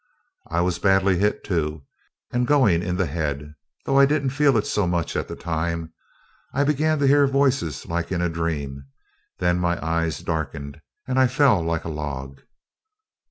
[0.49, 1.85] I was badly hit too,
[2.33, 3.53] and going in the head,
[3.85, 5.93] though I didn't feel it so much at the time.
[6.55, 8.87] I began to hear voices like in a dream;
[9.37, 12.41] then my eyes darkened, and I fell like a log.